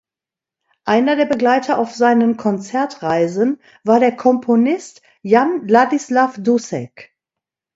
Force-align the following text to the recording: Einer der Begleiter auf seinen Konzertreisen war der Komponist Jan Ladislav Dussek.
Einer 0.83 1.15
der 1.15 1.25
Begleiter 1.27 1.77
auf 1.77 1.93
seinen 1.93 2.35
Konzertreisen 2.35 3.61
war 3.83 3.99
der 3.99 4.15
Komponist 4.17 5.03
Jan 5.21 5.67
Ladislav 5.67 6.39
Dussek. 6.39 7.15